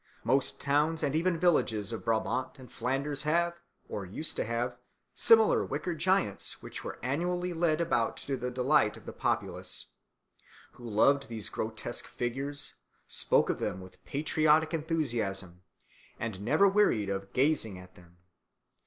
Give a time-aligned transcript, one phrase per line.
[0.23, 4.79] Most towns and even villages of Brabant and Flanders have, or used to have,
[5.13, 9.91] similar wicker giants which were annually led about to the delight of the populace,
[10.71, 12.73] who loved these grotesque figures,
[13.05, 15.61] spoke of them with patriotic enthusiasm,
[16.19, 18.17] and never wearied of gazing at them.